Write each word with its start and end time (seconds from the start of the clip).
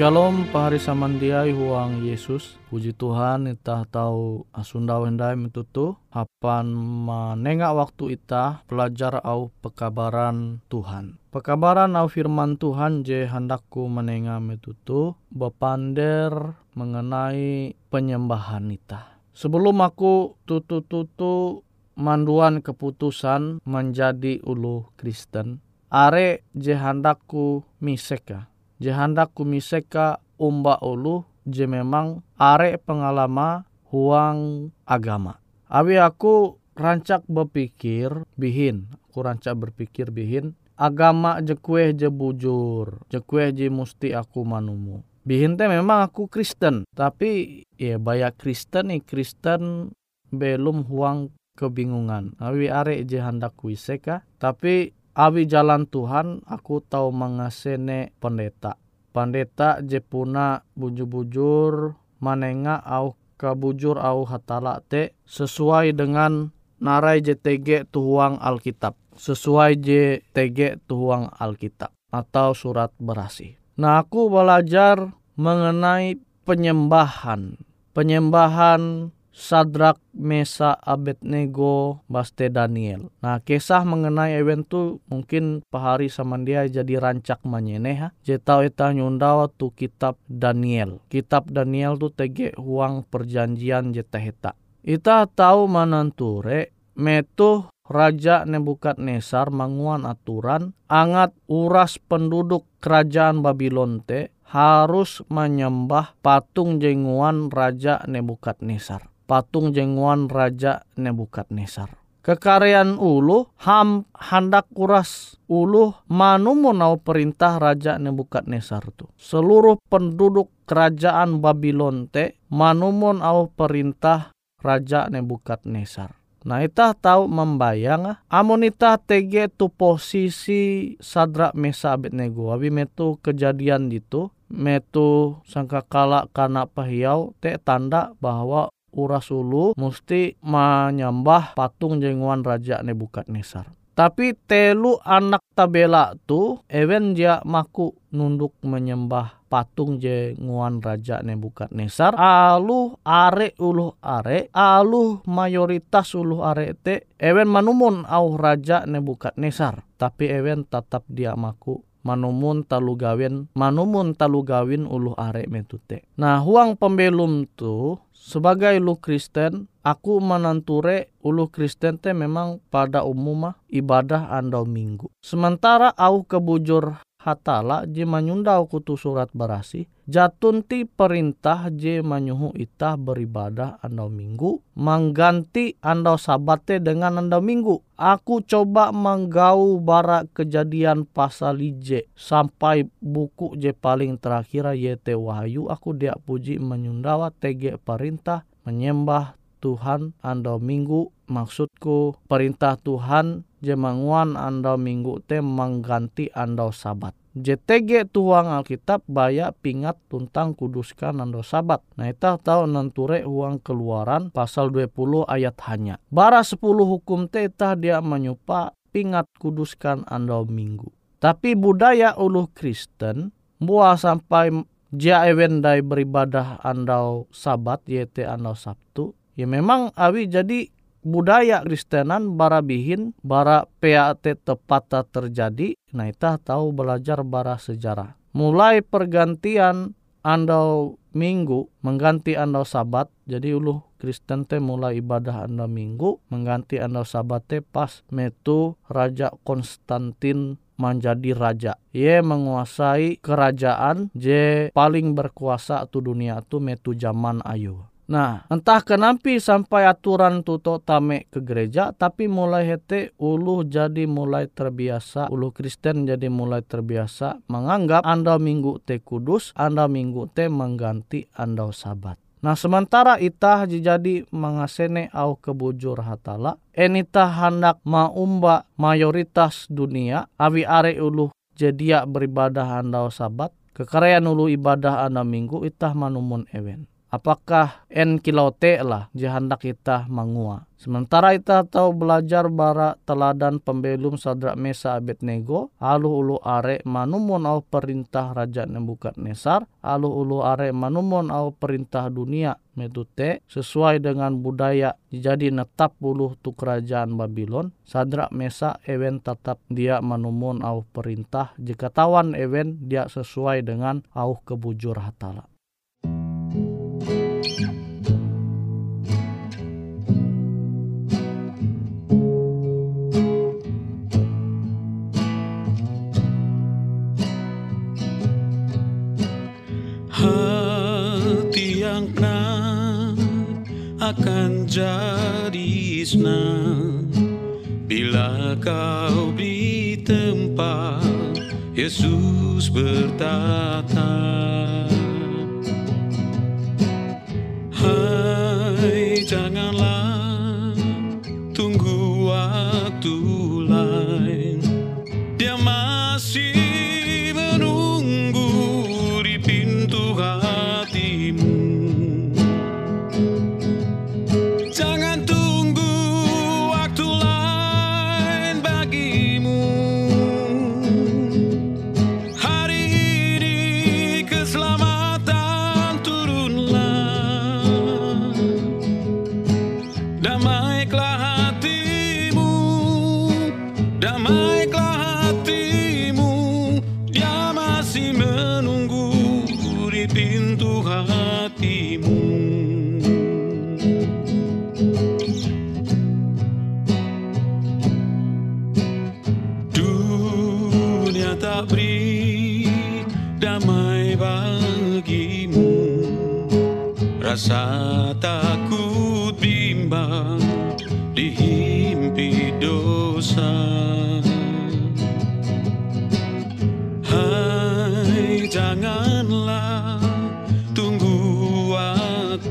Shalom 0.00 0.48
pahari 0.48 0.80
samandiai 0.80 1.52
huang 1.52 2.00
Yesus. 2.00 2.56
Puji 2.72 2.96
Tuhan 2.96 3.44
itah 3.52 3.84
tahu 3.84 4.48
asunda 4.48 4.96
wendai 4.96 5.36
metutu. 5.36 5.92
Hapan 6.08 6.72
menengak 6.72 7.76
waktu 7.76 8.16
itah 8.16 8.64
pelajar 8.64 9.20
au 9.20 9.52
pekabaran 9.60 10.64
Tuhan. 10.72 11.20
Pekabaran 11.28 11.92
au 12.00 12.08
firman 12.08 12.56
Tuhan 12.56 13.04
je 13.04 13.28
handakku 13.28 13.92
menengah 13.92 14.40
metutu. 14.40 15.20
Bepander 15.28 16.56
mengenai 16.72 17.76
penyembahan 17.92 18.72
itah. 18.72 19.20
Sebelum 19.36 19.84
aku 19.84 20.32
tutu-tutu 20.48 21.60
manduan 22.00 22.64
keputusan 22.64 23.60
menjadi 23.68 24.40
ulu 24.48 24.96
Kristen. 24.96 25.60
Are 25.92 26.40
je 26.56 26.72
handakku 26.72 27.68
miseka 27.84 28.48
Jehandak 28.80 29.36
kumiseka 29.36 30.24
umba 30.40 30.80
ulu 30.80 31.22
je 31.44 31.68
memang 31.68 32.24
are 32.40 32.80
pengalama 32.80 33.68
huang 33.92 34.72
agama. 34.88 35.36
Abi 35.68 36.00
aku 36.00 36.56
rancak 36.74 37.22
berpikir 37.28 38.24
bihin, 38.40 38.88
aku 39.06 39.20
rancak 39.20 39.54
berpikir 39.60 40.08
bihin 40.08 40.56
agama 40.80 41.44
je 41.44 41.52
kue 41.60 41.92
je 41.92 42.08
bujur, 42.08 43.04
je 43.12 43.20
kue 43.20 43.52
je 43.52 43.68
musti 43.68 44.16
aku 44.16 44.48
manumu. 44.48 45.04
Bihin 45.20 45.60
teh 45.60 45.68
memang 45.68 46.08
aku 46.08 46.32
Kristen, 46.32 46.88
tapi 46.96 47.62
ya 47.76 48.00
banyak 48.00 48.40
Kristen 48.40 48.88
nih 48.88 49.04
Kristen 49.04 49.92
belum 50.32 50.88
huang 50.88 51.36
kebingungan. 51.60 52.40
Abi 52.40 52.72
are 52.72 53.04
je 53.04 53.20
hendak 53.20 53.52
kuiseka, 53.60 54.24
tapi 54.40 54.96
Abi 55.10 55.50
jalan 55.50 55.90
Tuhan 55.90 56.46
aku 56.46 56.78
tahu 56.86 57.10
mengasene 57.10 58.14
pendeta. 58.22 58.78
Pendeta 59.10 59.82
jepuna 59.82 60.62
bujur-bujur 60.78 61.98
manenga 62.22 62.78
au 62.78 63.18
kabujur 63.34 63.98
au 63.98 64.22
hatala 64.22 64.78
te 64.86 65.18
sesuai 65.26 65.98
dengan 65.98 66.54
narai 66.78 67.18
JTG 67.26 67.90
tuhuang 67.90 68.38
Alkitab. 68.38 68.94
Sesuai 69.18 69.82
JTG 69.82 70.86
tuhuang 70.86 71.26
Alkitab 71.34 71.90
atau 72.14 72.54
surat 72.54 72.94
berasi. 73.02 73.58
Nah 73.82 74.06
aku 74.06 74.30
belajar 74.30 75.10
mengenai 75.34 76.22
penyembahan. 76.46 77.58
Penyembahan 77.90 79.10
Sadrak, 79.30 80.02
Mesa, 80.10 80.74
Abednego, 80.74 82.02
Baste, 82.10 82.50
Daniel. 82.50 83.14
Nah, 83.22 83.38
kisah 83.38 83.86
mengenai 83.86 84.34
event 84.34 84.66
tu 84.66 84.98
mungkin 85.06 85.62
pahari 85.70 86.10
sama 86.10 86.34
dia 86.42 86.66
jadi 86.66 86.98
rancak 86.98 87.46
manyeneh 87.46 87.96
ha. 87.96 88.08
Jetau 88.26 88.66
eta 88.66 88.90
nyundawa 88.90 89.46
tu 89.54 89.70
kitab 89.70 90.18
Daniel. 90.26 90.98
Kitab 91.06 91.54
Daniel 91.54 91.94
tu 91.94 92.10
tege 92.10 92.50
huang 92.58 93.06
perjanjian 93.06 93.94
jeta 93.94 94.18
heta. 94.18 94.52
Ita 94.82 95.30
tahu 95.30 95.70
mananture 95.70 96.74
metu 96.98 97.70
Raja 97.90 98.46
Nebukadnesar 98.46 99.50
manguan 99.50 100.06
aturan 100.06 100.78
angat 100.86 101.34
uras 101.50 101.98
penduduk 101.98 102.62
kerajaan 102.78 103.42
Babylon 103.42 103.98
te 104.06 104.30
harus 104.46 105.26
menyembah 105.26 106.14
patung 106.22 106.78
jenguan 106.78 107.50
Raja 107.50 108.06
Nebukadnesar 108.06 109.09
patung 109.30 109.70
jenguan 109.70 110.26
Raja 110.26 110.82
Nebukadnesar. 110.98 111.94
Kekaryaan 112.26 112.98
ulu 112.98 113.46
ham 113.62 114.04
handak 114.12 114.66
kuras 114.74 115.38
ulu 115.46 115.94
manu 116.10 116.58
nau 116.58 116.98
perintah 116.98 117.62
Raja 117.62 117.96
Nebukadnesar 118.02 118.90
tu. 118.98 119.06
Seluruh 119.14 119.78
penduduk 119.86 120.50
kerajaan 120.66 121.38
Babylon 121.38 122.10
te 122.10 122.42
manumon 122.50 123.22
au 123.22 123.48
perintah 123.54 124.34
Raja 124.58 125.06
Nebukadnesar. 125.06 126.18
Nah 126.40 126.64
ita 126.64 126.96
tahu 126.96 127.28
membayang 127.28 128.16
ah. 128.16 128.18
amun 128.32 128.64
ita 128.64 128.96
tege 128.96 129.52
tu 129.52 129.68
posisi 129.68 130.96
Sadra 130.96 131.52
Mesa 131.52 131.92
Abednego 131.92 132.48
abi 132.48 132.72
metu 132.72 133.20
kejadian 133.20 133.92
itu 133.92 134.32
metu 134.48 135.36
sangka 135.44 135.84
kala 135.84 136.32
karena 136.32 136.64
pahiau 136.64 137.36
te 137.44 137.60
tanda 137.60 138.16
bahwa 138.24 138.72
uras 138.94 139.30
ulu 139.30 139.74
mesti 139.78 140.38
menyembah 140.42 141.54
patung 141.54 141.98
jenguan 141.98 142.42
Raja 142.42 142.82
Nebukadnesar. 142.82 143.70
Tapi 143.90 144.32
telu 144.48 144.96
anak 145.04 145.44
tabela 145.52 146.16
tu 146.24 146.62
ewen 146.72 147.12
dia 147.12 147.44
maku 147.44 147.92
nunduk 148.16 148.56
menyembah 148.64 149.44
patung 149.50 150.00
jenguan 150.00 150.80
Raja 150.80 151.20
Nebukadnesar. 151.20 152.16
Alu 152.16 152.96
are 153.04 153.52
ulu 153.60 153.92
are, 154.00 154.48
alu 154.56 155.20
mayoritas 155.28 156.16
ulu 156.16 156.40
are 156.40 156.72
te 156.80 157.12
ewen 157.20 157.50
manumun 157.50 158.08
au 158.08 158.40
Raja 158.40 158.88
Nebukadnesar. 158.88 159.84
Tapi 160.00 160.32
ewen 160.32 160.64
tetap 160.64 161.04
dia 161.10 161.36
maku 161.36 161.84
manumun 162.06 162.64
talu 162.64 162.96
gawin 162.96 163.48
manumun 163.52 164.16
talu 164.16 164.44
gawin 164.46 164.88
ulu 164.88 165.12
are 165.18 165.44
metute. 165.48 166.04
Nah 166.16 166.40
huang 166.40 166.76
pembelum 166.76 167.48
tu 167.56 167.98
sebagai 168.14 168.76
ulu 168.78 169.00
Kristen, 169.00 169.66
aku 169.80 170.20
menanture 170.20 171.12
ulu 171.24 171.48
Kristen 171.48 171.96
teh 171.96 172.12
memang 172.12 172.60
pada 172.68 173.02
umumah 173.04 173.56
ibadah 173.72 174.28
andau 174.32 174.68
minggu. 174.68 175.08
Sementara 175.24 175.92
au 175.96 176.22
kebujur 176.24 177.00
hatala 177.20 177.84
je 177.84 178.08
manyundau 178.08 178.64
kutu 178.64 178.96
surat 178.96 179.28
berasi 179.36 179.84
jatunti 180.08 180.88
perintah 180.88 181.68
je 181.68 182.00
manyuhu 182.00 182.56
itah 182.56 182.96
beribadah 182.96 183.76
andau 183.84 184.08
minggu 184.08 184.64
mengganti 184.80 185.76
andau 185.84 186.16
sabate 186.16 186.80
dengan 186.80 187.20
andau 187.20 187.44
minggu. 187.44 187.84
Aku 188.00 188.40
coba 188.40 188.88
menggau 188.96 189.76
bara 189.76 190.24
kejadian 190.32 191.04
pasal 191.04 191.60
ije 191.60 192.08
sampai 192.16 192.88
buku 193.04 193.60
je 193.60 193.76
paling 193.76 194.16
terakhir 194.16 194.72
yete 194.72 195.12
wahyu. 195.12 195.68
Aku 195.68 195.92
dia 195.92 196.16
puji 196.16 196.56
menyundawa 196.56 197.28
tege 197.28 197.76
perintah 197.76 198.48
menyembah 198.64 199.39
Tuhan 199.60 200.16
andau 200.24 200.56
minggu 200.56 201.12
maksudku 201.28 202.16
perintah 202.26 202.80
Tuhan 202.80 203.44
jemanguan 203.60 204.34
andau 204.34 204.80
minggu 204.80 205.20
te 205.28 205.44
mengganti 205.44 206.32
andau 206.32 206.72
sabat. 206.72 207.12
JTG 207.30 208.10
tuang 208.10 208.50
Alkitab 208.50 209.06
baya 209.06 209.54
pingat 209.54 209.94
tentang 210.10 210.58
kuduskan 210.58 211.22
andau 211.22 211.46
sabat. 211.46 211.78
Nah 211.94 212.10
itu 212.10 212.26
tahu 212.42 212.66
nanture 212.66 213.22
uang 213.22 213.62
keluaran 213.62 214.34
pasal 214.34 214.74
20 214.74 215.30
ayat 215.30 215.54
hanya. 215.70 216.02
Bara 216.10 216.42
10 216.42 216.58
hukum 216.58 217.30
te 217.30 217.46
itah 217.46 217.78
dia 217.78 218.02
menyupa 218.02 218.74
pingat 218.90 219.30
kuduskan 219.38 220.02
andau 220.10 220.42
minggu. 220.42 220.90
Tapi 221.22 221.54
budaya 221.54 222.18
ulu 222.18 222.50
Kristen 222.50 223.30
buah 223.62 223.94
sampai 223.94 224.50
jia 224.90 225.22
dai 225.62 225.84
beribadah 225.84 226.58
andau 226.66 227.30
sabat 227.30 227.84
yaitu 227.86 228.26
andau 228.26 228.58
Sabtu. 228.58 229.14
Ya 229.40 229.48
memang 229.48 229.88
awi 229.96 230.28
jadi 230.28 230.68
budaya 231.00 231.64
Kristenan 231.64 232.36
bara 232.36 232.60
bihin 232.60 233.16
bara 233.24 233.64
PAT 233.80 234.20
tepat 234.44 235.08
terjadi 235.08 235.72
nah 235.96 236.04
kita 236.12 236.36
tahu 236.44 236.76
belajar 236.76 237.24
bara 237.24 237.56
sejarah 237.56 238.20
mulai 238.36 238.84
pergantian 238.84 239.96
andau 240.20 241.00
minggu 241.16 241.72
mengganti 241.80 242.36
andau 242.36 242.68
sabat 242.68 243.08
jadi 243.24 243.56
ulu 243.56 243.80
Kristen 243.96 244.44
teh 244.44 244.60
mulai 244.60 245.00
ibadah 245.00 245.48
andau 245.48 245.72
minggu 245.72 246.20
mengganti 246.28 246.76
andau 246.76 247.08
sabat 247.08 247.48
teh 247.48 247.64
pas 247.64 248.04
metu 248.12 248.76
Raja 248.84 249.32
Konstantin 249.44 250.60
menjadi 250.80 251.36
raja. 251.36 251.72
Ia 251.92 252.24
menguasai 252.24 253.20
kerajaan 253.20 254.08
je 254.16 254.72
paling 254.72 255.12
berkuasa 255.12 255.84
tu 255.92 256.00
dunia 256.00 256.40
tu 256.40 256.56
metu 256.56 256.96
zaman 256.96 257.44
ayu. 257.44 257.89
Nah, 258.10 258.42
entah 258.50 258.82
kenapa 258.82 259.30
sampai 259.38 259.86
aturan 259.86 260.42
tuto 260.42 260.82
tame 260.82 261.30
ke 261.30 261.38
gereja, 261.38 261.94
tapi 261.94 262.26
mulai 262.26 262.66
hete 262.66 263.14
ulu 263.22 263.62
jadi 263.62 264.02
mulai 264.10 264.50
terbiasa, 264.50 265.30
ulu 265.30 265.54
Kristen 265.54 266.10
jadi 266.10 266.26
mulai 266.26 266.66
terbiasa 266.66 267.38
menganggap 267.46 268.02
anda 268.02 268.34
minggu 268.42 268.82
te 268.82 268.98
kudus, 268.98 269.54
anda 269.54 269.86
minggu 269.86 270.26
te 270.34 270.50
mengganti 270.50 271.30
anda 271.38 271.70
sabat. 271.70 272.18
Nah 272.42 272.58
sementara 272.58 273.14
itah 273.22 273.70
jadi 273.70 274.26
mengasene 274.34 275.06
au 275.14 275.38
kebujur 275.38 276.02
hatala, 276.02 276.58
enita 276.74 277.30
hendak 277.30 277.78
maumba 277.86 278.66
mayoritas 278.74 279.70
dunia, 279.70 280.26
awi 280.34 280.66
are 280.66 280.98
ulu 280.98 281.30
jadi 281.54 282.02
beribadah 282.10 282.82
anda 282.82 283.06
sabat, 283.06 283.54
kekayaan 283.78 284.26
ulu 284.26 284.50
ibadah 284.50 285.06
anda 285.06 285.22
minggu 285.22 285.62
itah 285.62 285.94
manumun 285.94 286.50
ewen 286.50 286.90
apakah 287.10 287.84
en 287.90 288.22
kilote 288.22 288.78
lah 288.80 289.10
jahandak 289.12 289.66
kita 289.66 290.06
mangua. 290.06 290.70
Sementara 290.80 291.36
kita 291.36 291.68
tahu 291.68 291.92
belajar 291.92 292.48
bara 292.48 292.96
teladan 293.04 293.60
pembelum 293.60 294.16
Sadrak 294.16 294.56
Mesa 294.56 294.96
Abednego, 294.96 295.76
alu 295.76 296.08
ulu 296.08 296.36
are 296.40 296.80
manumon 296.88 297.44
au 297.44 297.60
perintah 297.60 298.32
Raja 298.32 298.64
Nebukadnesar, 298.64 299.68
alu 299.84 300.08
ulu 300.08 300.40
are 300.40 300.72
manumon 300.72 301.28
au 301.28 301.52
perintah 301.52 302.08
dunia 302.08 302.56
metute 302.80 303.44
sesuai 303.44 304.00
dengan 304.00 304.40
budaya 304.40 304.96
jadi 305.12 305.52
netap 305.52 305.92
buluh 306.00 306.32
tu 306.40 306.56
kerajaan 306.56 307.12
Babylon 307.12 307.76
Sadrak 307.84 308.32
Mesa 308.32 308.80
ewen 308.88 309.20
tetap 309.20 309.60
dia 309.68 310.00
manumon 310.00 310.64
au 310.64 310.88
perintah 310.88 311.52
jika 311.60 311.92
tawan 311.92 312.32
ewen 312.32 312.80
dia 312.88 313.04
sesuai 313.04 313.68
dengan 313.68 314.00
au 314.16 314.40
kebujur 314.40 314.96
hatala. 314.96 315.44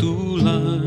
Waktu 0.09 0.78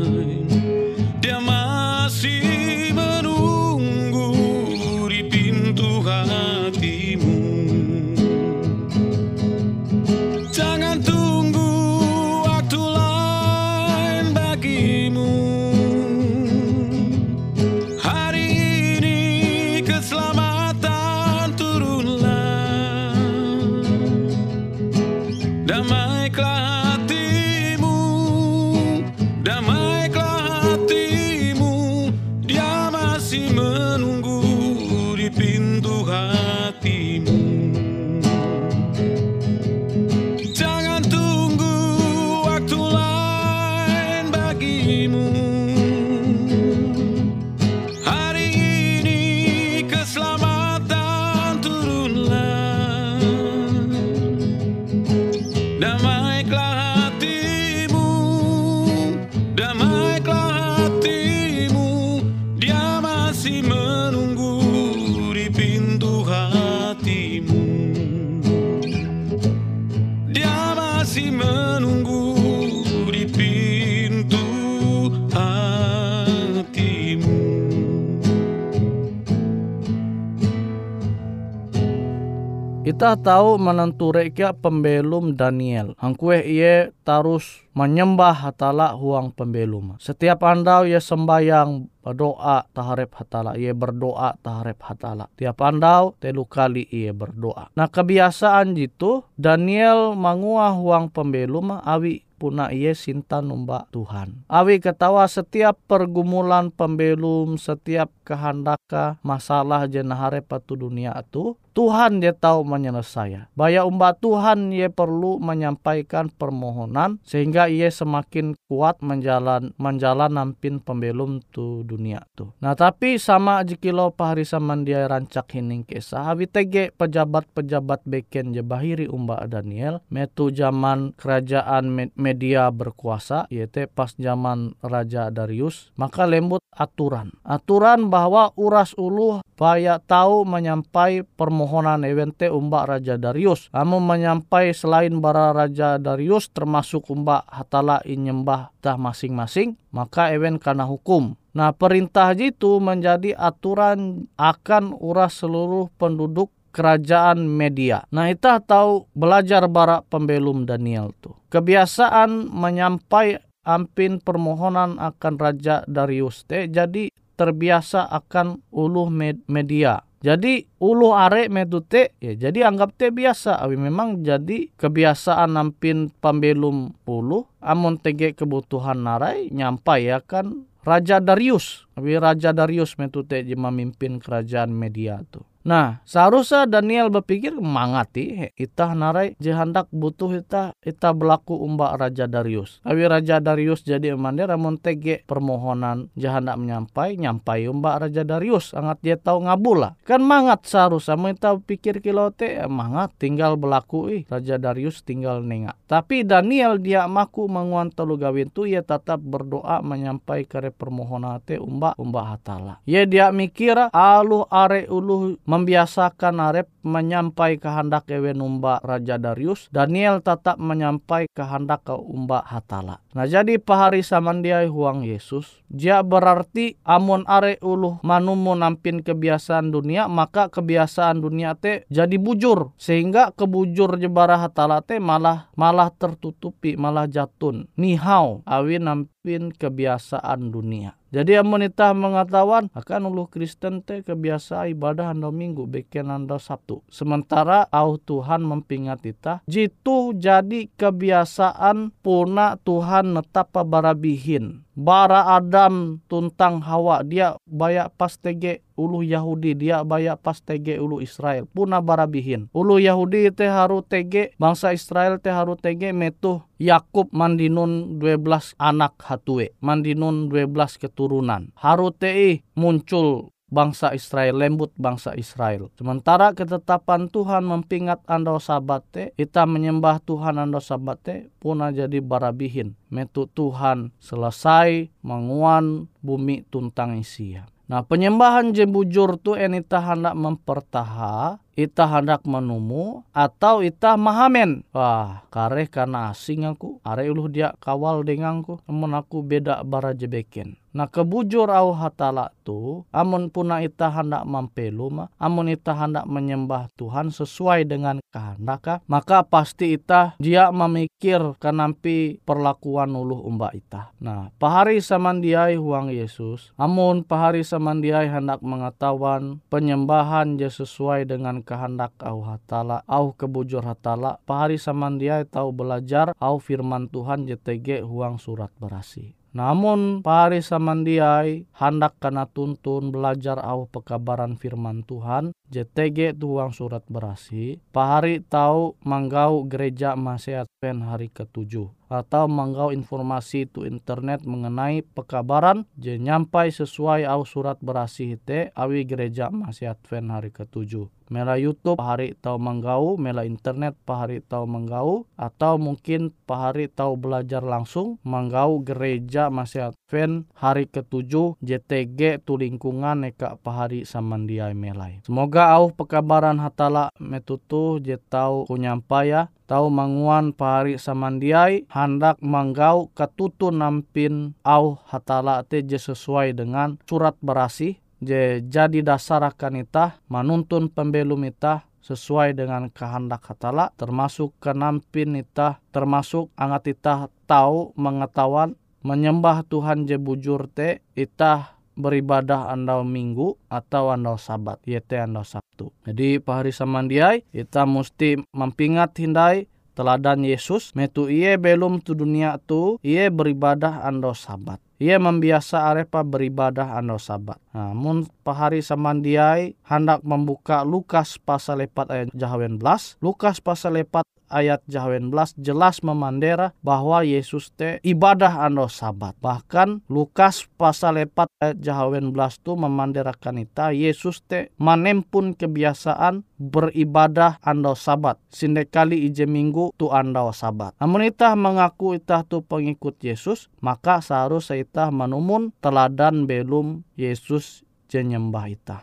Kita 82.93 83.17
tahu 83.17 83.57
menentu 83.57 84.13
rekia 84.13 84.53
pembelum 84.53 85.33
Daniel. 85.33 85.97
Hangkue 85.97 86.45
ia 86.45 86.93
tarus 87.01 87.65
menyembah 87.73 88.37
hatala 88.37 88.93
huang 88.93 89.33
pembelum. 89.33 89.97
Setiap 89.97 90.45
andau 90.45 90.85
ia 90.85 91.01
sembayang 91.01 91.89
berdoa 92.05 92.69
taharep 92.69 93.09
hatala. 93.17 93.57
Ia 93.57 93.73
berdoa 93.73 94.37
taharep 94.45 94.77
hatala. 94.85 95.25
Tiap 95.33 95.57
andau 95.65 96.13
telu 96.21 96.45
kali 96.45 96.85
ia 96.93 97.17
berdoa. 97.17 97.73
Nah 97.73 97.89
kebiasaan 97.89 98.77
jitu 98.77 99.25
Daniel 99.41 100.13
mangua 100.13 100.69
huang 100.77 101.09
pembelum 101.09 101.73
awi 101.81 102.21
puna 102.43 102.75
ia 102.75 102.91
sinta 102.91 103.39
numba 103.39 103.87
Tuhan. 103.95 104.43
Awi 104.51 104.83
ketawa 104.83 105.23
setiap 105.31 105.79
pergumulan 105.87 106.69
pembelum, 106.69 107.55
setiap 107.55 108.11
kehandaka 108.27 109.15
masalah 109.23 109.87
jenahare 109.87 110.43
patu 110.43 110.75
dunia 110.75 111.15
itu, 111.15 111.55
Tuhan 111.73 112.21
dia 112.21 112.37
tahu 112.37 112.61
menyelesaikan. 112.61 113.49
Baya 113.57 113.81
umba 113.83 114.13
Tuhan 114.13 114.69
ia 114.69 114.93
perlu 114.93 115.41
menyampaikan 115.41 116.29
permohonan 116.29 117.17
sehingga 117.25 117.65
ia 117.65 117.89
semakin 117.89 118.53
kuat 118.69 119.01
menjalan 119.01 119.73
menjalan 119.81 120.29
nampin 120.29 120.77
pembelum 120.77 121.41
tu 121.49 121.81
dunia 121.81 122.21
tu. 122.37 122.53
Nah 122.61 122.77
tapi 122.77 123.17
sama 123.17 123.65
jikilo 123.65 124.13
pahari 124.13 124.45
saman 124.45 124.85
dia 124.85 125.09
rancak 125.09 125.49
hining 125.57 125.81
kisah 125.81 126.29
habi 126.29 126.45
tege 126.45 126.93
pejabat-pejabat 126.93 128.05
beken 128.05 128.53
je 128.53 128.61
bahiri 128.61 129.09
umba 129.09 129.41
Daniel 129.49 130.05
metu 130.13 130.53
zaman 130.53 131.17
kerajaan 131.17 131.89
me- 131.89 132.13
media 132.13 132.69
berkuasa 132.69 133.49
yaitu 133.49 133.89
pas 133.89 134.13
zaman 134.13 134.77
Raja 134.85 135.33
Darius 135.33 135.89
maka 135.97 136.29
lembut 136.29 136.61
aturan. 136.73 137.33
Aturan 137.41 138.09
bahwa 138.13 138.53
uras 138.57 138.93
ulu 138.97 139.41
baya 139.57 140.01
tahu 140.01 140.45
menyampai 140.45 141.21
permohonan 141.23 141.62
evente 142.03 142.47
umba 142.49 142.85
Raja 142.87 143.15
Darius. 143.15 143.69
Namun 143.73 144.03
menyampai 144.03 144.71
selain 144.71 145.13
bara 145.19 145.51
Raja 145.51 145.97
Darius 145.97 146.49
termasuk 146.51 147.09
umba 147.09 147.43
hatala 147.49 147.99
inyembah 148.03 148.73
tah 148.83 148.99
masing-masing 148.99 149.75
maka 149.93 150.33
event 150.33 150.59
karena 150.59 150.83
hukum. 150.83 151.37
Nah 151.53 151.69
perintah 151.71 152.33
itu 152.33 152.81
menjadi 152.81 153.37
aturan 153.37 154.25
akan 154.35 154.97
uras 154.97 155.37
seluruh 155.37 155.93
penduduk 156.01 156.49
kerajaan 156.73 157.45
media. 157.45 158.03
Nah 158.09 158.33
kita 158.33 158.57
tahu 158.65 159.05
belajar 159.13 159.69
bara 159.69 160.01
pembelum 160.01 160.65
Daniel 160.65 161.13
tuh. 161.21 161.37
Kebiasaan 161.53 162.49
menyampai 162.49 163.37
ampin 163.63 164.17
permohonan 164.19 164.97
akan 164.97 165.33
Raja 165.37 165.85
Darius 165.85 166.43
te 166.49 166.67
jadi 166.67 167.13
terbiasa 167.37 168.09
akan 168.09 168.61
uluh 168.73 169.09
med 169.09 169.41
media. 169.45 170.01
Jadi 170.23 170.63
ulu 170.79 171.11
are 171.11 171.51
metute 171.51 172.15
ya 172.23 172.31
jadi 172.31 172.71
anggap 172.71 172.95
te 172.95 173.11
biasa 173.11 173.59
awi 173.59 173.75
memang 173.75 174.23
jadi 174.23 174.71
kebiasaan 174.79 175.59
ampin 175.59 176.15
pambelum 176.23 176.95
ulu 177.03 177.43
amon 177.59 177.99
tege 177.99 178.31
kebutuhan 178.31 179.03
narai 179.03 179.51
nyampai 179.51 180.07
ya 180.07 180.23
kan 180.23 180.63
Raja 180.83 181.23
Darius. 181.23 181.87
Awi 181.95 182.19
Raja 182.19 182.51
Darius 182.51 182.99
metute 182.99 183.39
memimpin 183.43 184.19
kerajaan 184.19 184.71
media 184.71 185.23
tuh. 185.31 185.47
Nah, 185.63 186.03
seharusnya 186.03 186.67
Daniel 186.67 187.07
berpikir 187.07 187.55
mangati 187.55 188.51
itah 188.59 188.91
narai 188.91 189.39
jehandak 189.39 189.87
butuh 189.95 190.35
ita 190.35 190.75
ita 190.83 191.09
berlaku 191.15 191.55
umba 191.55 191.95
Raja 191.95 192.27
Darius. 192.27 192.83
Awi 192.83 193.07
Raja 193.07 193.39
Darius 193.39 193.87
jadi 193.87 194.11
emandir 194.11 194.51
ramun 194.51 194.75
tege 194.75 195.23
permohonan 195.23 196.11
jahandak 196.19 196.59
menyampai 196.59 197.15
nyampai 197.15 197.71
umba 197.71 197.95
Raja 197.95 198.27
Darius 198.27 198.75
angat 198.75 198.99
dia 198.99 199.15
tahu 199.15 199.47
ngabula. 199.47 199.95
Kan 200.03 200.27
mangat 200.27 200.67
seharusnya 200.67 201.15
mau 201.15 201.31
ita 201.31 201.55
pikir 201.55 202.03
kilote 202.03 202.59
eh, 202.59 202.67
mangat 202.67 203.15
tinggal 203.15 203.55
berlaku 203.55 204.11
ih 204.11 204.23
Raja 204.27 204.59
Darius 204.59 204.99
tinggal 205.07 205.39
nengak. 205.47 205.79
Tapi 205.87 206.27
Daniel 206.27 206.75
dia 206.75 207.07
maku 207.07 207.47
menguan 207.47 207.87
telu 207.87 208.19
gawin 208.19 208.51
tu 208.51 208.67
ia 208.67 208.83
tetap 208.83 209.23
berdoa 209.23 209.79
menyampai 209.79 210.43
kare 210.43 210.75
permohonan 210.75 211.39
te 211.39 211.55
umba 211.55 211.95
umba 211.95 212.35
hatala. 212.35 212.83
Ia 212.83 213.07
dia 213.07 213.31
mikir 213.31 213.79
alu 213.95 214.43
are 214.51 214.91
ulu 214.91 215.39
membiasakan 215.53 216.41
Arep 216.41 216.65
menyampai 216.81 217.61
kehendak 217.61 218.09
ewe 218.09 218.33
numba 218.33 218.81
Raja 218.81 219.21
Darius, 219.21 219.69
Daniel 219.69 220.19
tetap 220.25 220.57
menyampai 220.57 221.29
kehendak 221.29 221.85
ke 221.85 221.93
umba 221.93 222.41
Hatala. 222.41 223.05
Nah 223.13 223.29
jadi 223.29 223.61
pahari 223.61 224.01
samandiai 224.01 224.65
huang 224.65 225.05
Yesus, 225.05 225.61
dia 225.69 226.01
berarti 226.01 226.81
amun 226.81 227.21
are 227.29 227.61
uluh 227.61 228.01
manumu 228.01 228.57
nampin 228.57 229.05
kebiasaan 229.05 229.69
dunia, 229.69 230.09
maka 230.09 230.49
kebiasaan 230.49 231.21
dunia 231.21 231.53
te 231.53 231.85
jadi 231.93 232.17
bujur. 232.17 232.73
Sehingga 232.81 233.29
kebujur 233.37 234.01
jebara 234.01 234.41
Hatala 234.41 234.81
te 234.81 234.97
malah 234.97 235.53
malah 235.53 235.93
tertutupi, 235.93 236.73
malah 236.73 237.05
jatun. 237.05 237.69
Nihau 237.77 238.41
awi 238.49 238.81
nampin 238.81 239.53
kebiasaan 239.53 240.49
dunia. 240.49 240.97
Jadi 241.13 241.37
amun 241.37 241.61
itah 241.61 241.93
mengatakan 241.93 242.73
akan 242.73 243.13
ulu 243.13 243.29
Kristen 243.29 243.85
teh 243.85 244.01
kebiasa 244.01 244.65
ibadah 244.73 245.13
anda 245.13 245.29
minggu 245.29 245.69
bikin 245.69 246.09
anda 246.09 246.41
Sabtu. 246.41 246.81
Sementara 246.89 247.69
au 247.69 248.01
Tuhan 248.01 248.41
mempingat 248.41 249.05
kita 249.05 249.45
jitu 249.45 250.17
jadi 250.17 250.73
kebiasaan 250.73 251.93
puna 252.01 252.57
Tuhan 252.65 253.13
netapa 253.13 253.61
barabihin 253.61 254.65
bara 254.77 255.37
Adam 255.37 256.01
tuntang 256.09 256.61
Hawa 256.61 257.01
dia 257.05 257.37
bayak 257.45 257.93
pas 257.97 258.13
tege 258.17 258.61
ulu 258.73 259.05
Yahudi 259.05 259.53
dia 259.53 259.85
bayak 259.85 260.21
pas 260.21 260.37
tege 260.41 260.77
ulu 260.81 261.01
Israel. 261.01 261.49
Puna 261.49 261.81
barabihin 261.81 262.49
ulu 262.53 262.81
Yahudi 262.81 263.29
teh 263.33 263.49
haru 263.49 263.85
tege 263.85 264.33
bangsa 264.37 264.73
Israel 264.73 265.17
teh 265.21 265.33
haru 265.33 265.57
tege 265.57 265.93
metu 265.93 266.41
Yakub 266.61 267.11
mandinun 267.11 267.99
12 267.99 268.55
anak 268.61 268.95
hatue 269.03 269.53
mandinun 269.59 270.29
12 270.29 270.81
keturunan. 270.81 271.49
Haru 271.57 271.91
tei 271.91 272.45
muncul 272.55 273.32
bangsa 273.53 273.93
Israel, 273.93 274.41
lembut 274.41 274.73
bangsa 274.73 275.13
Israel. 275.13 275.69
Sementara 275.77 276.33
ketetapan 276.33 277.05
Tuhan 277.13 277.45
mempingat 277.45 278.01
anda 278.09 278.33
sabate, 278.41 279.13
kita 279.13 279.45
menyembah 279.45 280.01
Tuhan 280.01 280.41
anda 280.41 280.57
sabate, 280.57 281.29
puna 281.37 281.69
jadi 281.69 282.01
barabihin. 282.01 282.73
Metu 282.89 283.29
Tuhan 283.29 283.93
selesai 284.01 284.89
menguan 285.05 285.85
bumi 286.01 286.41
tuntang 286.49 286.97
isia. 286.97 287.45
Nah 287.63 287.85
penyembahan 287.85 288.51
jembujur 288.51 289.15
tu 289.21 289.39
enita 289.39 289.79
hendak 289.79 290.17
mempertaha 290.19 291.39
ita 291.53 291.85
hendak 291.85 292.25
menumu 292.25 293.05
atau 293.13 293.61
ita 293.61 293.93
mahamen. 293.95 294.65
Wah, 294.73 295.25
kare 295.29 295.69
karena 295.69 296.11
asing 296.11 296.49
aku. 296.49 296.81
Are 296.83 297.05
uluh 297.05 297.29
dia 297.29 297.53
kawal 297.61 298.01
denganku. 298.03 298.59
Namun 298.65 298.97
aku 298.97 299.21
beda 299.21 299.61
bara 299.63 299.93
jebeken. 299.93 300.57
Nah 300.73 300.89
kebujur 300.89 301.53
au 301.53 301.69
hatala 301.77 302.33
tu, 302.41 302.81
amun 302.89 303.29
puna 303.29 303.61
ita 303.61 303.93
hendak 303.93 304.25
mampelu 304.25 304.89
mah, 304.89 305.07
amun 305.21 305.53
ita 305.53 305.77
hendak 305.77 306.09
menyembah 306.09 306.73
Tuhan 306.73 307.13
sesuai 307.13 307.69
dengan 307.69 308.01
kehendak 308.09 308.81
maka 308.89 309.21
pasti 309.21 309.77
ita 309.77 310.17
dia 310.17 310.49
memikir 310.49 311.37
kenampi 311.37 312.17
perlakuan 312.25 312.89
uluh 312.97 313.21
umba 313.21 313.53
ita. 313.53 313.93
Nah, 314.01 314.33
pahari 314.41 314.81
samandiai 314.81 315.61
huang 315.61 315.93
Yesus, 315.93 316.55
amun 316.57 317.05
pahari 317.05 317.45
samandiai 317.45 318.09
hendak 318.09 318.41
mengetahuan 318.41 319.45
penyembahan 319.53 320.41
je 320.41 320.49
sesuai 320.49 321.05
dengan 321.05 321.45
kehendak 321.45 321.93
au 322.01 322.25
hatala, 322.25 322.81
au 322.89 323.13
kebujur 323.13 323.61
hatala, 323.61 324.17
pahari 324.25 324.57
samandiai 324.57 325.29
tahu 325.29 325.53
belajar 325.53 326.17
au 326.17 326.41
firman 326.41 326.89
Tuhan 326.89 327.29
JTG 327.29 327.85
huang 327.85 328.17
surat 328.17 328.49
berasi. 328.57 329.22
Namun 329.33 330.05
pari 330.05 330.45
samandiai 330.45 331.49
hendak 331.57 331.97
kena 331.97 332.29
tuntun 332.29 332.93
belajar 332.93 333.41
au 333.41 333.65
pekabaran 333.65 334.37
firman 334.37 334.85
Tuhan 334.85 335.33
JTG 335.53 336.17
tuang 336.17 336.49
surat 336.49 336.81
berasi 336.89 337.61
pahari 337.69 338.25
tahu 338.25 338.73
manggau 338.81 339.45
gereja 339.45 339.93
masih 339.93 340.49
pen 340.57 340.81
hari 340.81 341.13
ketujuh 341.13 341.69
atau 341.93 342.25
manggau 342.25 342.73
informasi 342.73 343.45
itu 343.45 343.69
internet 343.69 344.25
mengenai 344.25 344.81
pekabaran 344.81 345.69
je 345.77 346.01
nyampai 346.01 346.49
sesuai 346.49 347.05
au 347.05 347.21
surat 347.21 347.61
berasi 347.61 348.17
te 348.17 348.49
awi 348.57 348.81
gereja 348.81 349.29
masih 349.29 349.69
Advent 349.69 350.09
hari 350.09 350.33
ketujuh. 350.33 350.89
Mela 351.13 351.37
YouTube 351.37 351.77
pahari 351.77 352.17
tahu 352.17 352.41
menggau, 352.41 352.97
mela 352.97 353.21
internet 353.21 353.77
pahari 353.85 354.17
tahu 354.23 354.49
menggau, 354.49 355.05
atau 355.13 355.61
mungkin 355.61 356.09
pahari 356.25 356.65
tahu 356.65 356.97
belajar 356.97 357.45
langsung 357.45 358.01
menggau 358.01 358.63
gereja 358.65 359.29
masih 359.29 359.69
Advent 359.93 360.25
hari 360.33 360.65
ketujuh 360.65 361.37
JTG 361.37 362.25
tu 362.25 362.33
lingkungan 362.33 363.05
neka 363.05 363.37
pahari 363.45 363.85
samandiai 363.85 364.57
melai. 364.57 365.05
Semoga 365.05 365.53
au 365.53 365.69
pekabaran 365.69 366.41
hatala 366.41 366.89
metutu 366.97 367.77
jetau 367.77 368.49
kunyampaya 368.49 369.29
tahu 369.45 369.69
manguan 369.69 370.33
pahari 370.33 370.81
samandiai 370.81 371.69
hendak 371.69 372.17
manggau 372.25 372.89
ketutu 372.97 373.53
nampin 373.53 374.33
au 374.41 374.81
hatala 374.89 375.45
te 375.45 375.61
sesuai 375.61 376.33
dengan 376.33 376.81
surat 376.89 377.13
berasi 377.21 377.77
je 378.01 378.41
jadi 378.41 378.81
dasar 378.81 379.21
akan 379.21 379.61
itah 379.61 380.01
manuntun 380.09 380.73
pembelum 380.73 381.21
itah 381.29 381.69
sesuai 381.85 382.33
dengan 382.33 382.65
kehendak 382.73 383.21
hatala 383.29 383.69
termasuk 383.77 384.33
kenampin 384.41 385.21
itah 385.21 385.61
termasuk 385.69 386.33
angat 386.33 386.73
itah 386.73 387.13
tahu 387.29 387.77
mengetahuan 387.77 388.57
menyembah 388.83 389.47
Tuhan 389.47 389.87
je 389.87 389.97
bujur 389.97 390.51
te 390.51 390.83
itah 390.93 391.55
beribadah 391.73 392.53
andau 392.53 392.85
minggu 392.85 393.39
atau 393.49 393.89
andau 393.89 394.19
sabat 394.19 394.61
yaitu 394.69 395.01
andau 395.01 395.25
sabtu 395.25 395.73
jadi 395.87 396.21
pahari 396.21 396.53
samandiai 396.53 397.25
kita 397.33 397.65
mesti 397.65 398.21
mempingat 398.29 398.93
hindai 398.99 399.49
teladan 399.73 400.21
Yesus 400.21 400.77
metu 400.77 401.09
iye 401.09 401.33
belum 401.41 401.81
tu 401.81 401.97
dunia 401.97 402.37
tu 402.37 402.77
iye 402.85 403.09
beribadah 403.09 403.81
ando 403.81 404.13
sabat 404.13 404.61
ia 404.83 404.99
membiasa 404.99 405.71
arepa 405.71 406.03
beribadah 406.03 406.75
ando 406.75 406.99
sabat. 406.99 407.39
Namun 407.55 408.03
pahari 408.27 408.59
samandiai 408.59 409.55
hendak 409.63 410.03
membuka 410.03 410.67
Lukas 410.67 411.15
pasal 411.15 411.63
lepat 411.63 411.87
ayat 411.87 412.07
jahawen 412.11 412.59
belas. 412.59 412.99
Lukas 412.99 413.39
pasal 413.39 413.79
lepat 413.79 414.03
ayat 414.33 414.65
jahawen 414.65 415.13
belas 415.13 415.37
jelas 415.37 415.85
memandera 415.85 416.57
bahwa 416.65 417.05
Yesus 417.05 417.53
te 417.53 417.77
ibadah 417.85 418.41
ando 418.41 418.65
sabat. 418.65 419.13
Bahkan 419.21 419.85
Lukas 419.93 420.49
pasal 420.57 420.97
lepat 420.97 421.29
ayat 421.37 421.61
jahawen 421.61 422.09
belas 422.09 422.41
tu 422.41 422.57
memanderakan 422.57 423.45
ita 423.45 423.69
Yesus 423.69 424.25
te 424.25 424.49
manempun 424.57 425.37
kebiasaan 425.37 426.25
beribadah 426.41 427.37
ando 427.45 427.77
sabat. 427.77 428.17
Sindekali 428.33 429.05
ije 429.05 429.29
minggu 429.29 429.77
tu 429.77 429.93
ando 429.93 430.33
sabat. 430.33 430.73
Namun 430.81 431.05
ita 431.05 431.37
mengaku 431.37 431.95
ita 431.95 432.25
tu 432.25 432.41
pengikut 432.41 432.97
Yesus, 432.99 433.53
maka 433.61 434.01
seharusnya 434.01 434.65
ita 434.65 434.85
menumun 434.89 435.53
teladan 435.61 436.25
belum 436.25 436.81
Yesus 436.97 437.61
jenyembah 437.93 438.49
ita. 438.49 438.77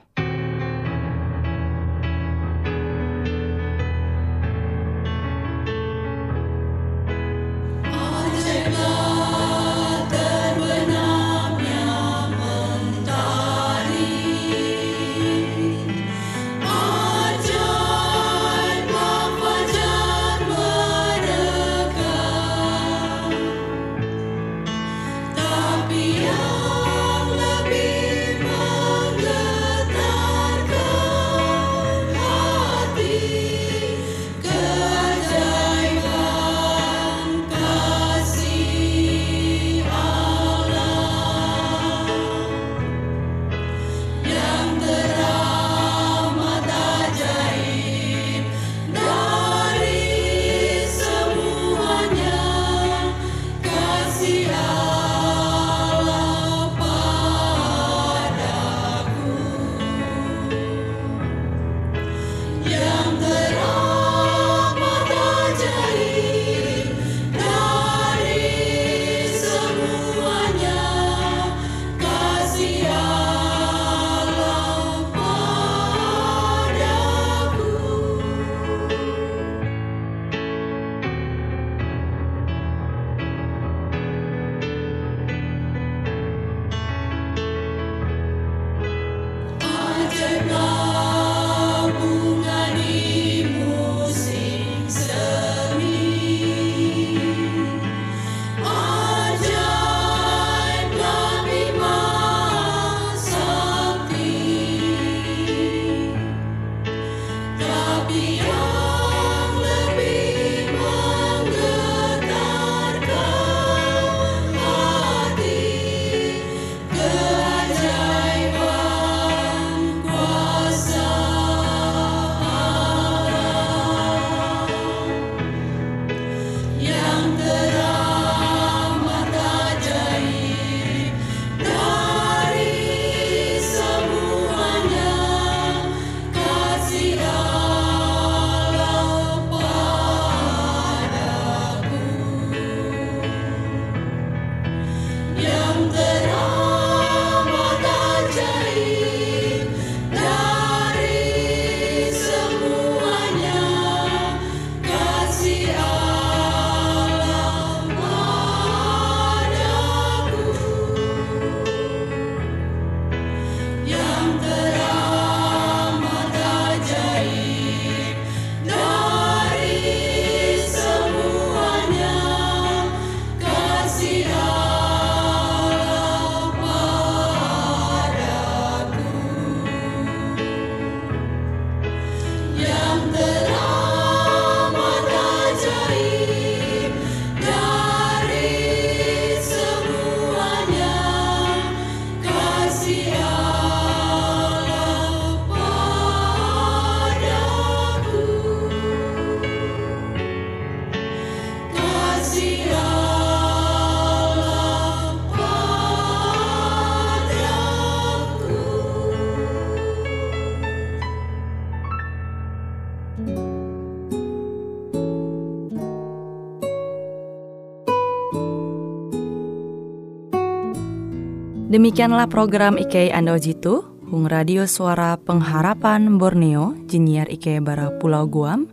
Demikianlah 221.70 222.26
program 222.26 222.74
IK 222.74 223.14
Ando 223.14 223.38
Jitu, 223.38 223.86
Hung 224.10 224.26
Radio 224.26 224.66
Suara 224.66 225.14
Pengharapan 225.14 226.18
Borneo, 226.18 226.74
Jinier 226.90 227.30
IK 227.30 227.62
Bara 227.62 227.94
Pulau 228.02 228.26
Guam, 228.26 228.66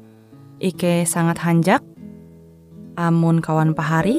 IK 0.57 1.05
sangat 1.05 1.37
hanjak, 1.45 1.85
amun 2.97 3.37
kawan 3.37 3.77
pahari, 3.77 4.17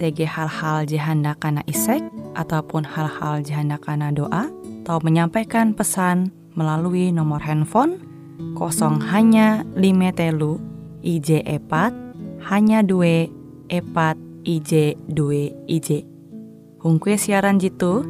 TG 0.00 0.24
hal-hal 0.24 0.88
jihanda 0.88 1.36
kana 1.36 1.60
isek, 1.68 2.00
ataupun 2.32 2.88
hal-hal 2.88 3.44
jihanda 3.44 3.76
kana 3.76 4.08
doa, 4.08 4.48
atau 4.88 5.04
menyampaikan 5.04 5.76
pesan 5.76 6.32
melalui 6.56 7.12
nomor 7.12 7.44
handphone 7.44 8.00
kosong 8.54 9.02
hanya 9.10 9.62
lima 9.74 10.10
telu 10.14 10.58
IJ 11.04 11.44
epat 11.44 11.92
hanya 12.48 12.80
dua 12.84 13.28
epat 13.68 14.16
IJ 14.44 14.98
dua 15.08 15.52
IJ. 15.68 16.04
Hung 16.84 17.00
kue 17.00 17.16
siaran 17.16 17.56
jitu, 17.56 18.04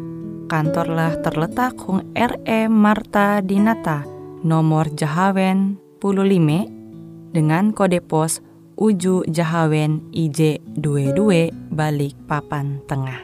kantorlah 0.51 1.15
terletak 1.23 1.79
Hung 1.79 2.03
RE 2.15 2.67
Marta 2.67 3.39
Dinata, 3.39 4.03
nomor 4.43 4.91
Jahawen 4.91 5.79
15, 6.03 7.35
dengan 7.35 7.71
kode 7.71 8.03
pos 8.03 8.43
Uju 8.75 9.31
Jahawen 9.31 10.11
IJ22 10.11 11.55
balik 11.71 12.19
papan 12.27 12.83
tengah. 12.91 13.23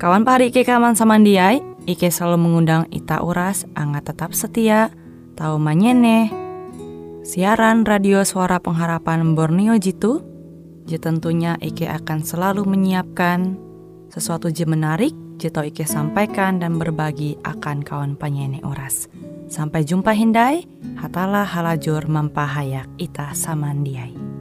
Kawan 0.00 0.24
pari 0.24 0.48
Ike 0.48 0.64
kaman 0.64 0.96
samandiai, 0.96 1.60
Ike 1.84 2.08
selalu 2.08 2.40
mengundang 2.40 2.88
Ita 2.88 3.20
Uras, 3.20 3.68
angga 3.76 4.00
tetap 4.00 4.32
setia, 4.32 4.88
tahu 5.38 5.54
manyene, 5.62 6.34
siaran 7.22 7.86
radio 7.86 8.26
suara 8.26 8.58
pengharapan 8.58 9.38
Borneo 9.38 9.78
Jitu, 9.78 10.18
je 10.82 10.98
tentunya 10.98 11.54
Ike 11.62 11.86
akan 11.86 12.26
selalu 12.26 12.66
menyiapkan 12.66 13.54
sesuatu 14.10 14.50
je 14.50 14.66
menarik, 14.66 15.14
je 15.38 15.46
tau 15.46 15.62
Ike 15.62 15.86
sampaikan 15.86 16.58
dan 16.58 16.82
berbagi 16.82 17.38
akan 17.46 17.86
kawan 17.86 18.18
penyanyi 18.18 18.66
oras. 18.66 19.06
Sampai 19.46 19.86
jumpa 19.86 20.10
Hindai, 20.10 20.66
hatalah 20.98 21.46
halajur 21.46 22.10
mempahayak 22.10 22.90
ita 22.98 23.30
samandiai. 23.30 24.37